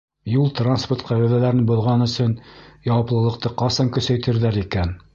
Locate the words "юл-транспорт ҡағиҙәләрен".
0.35-1.61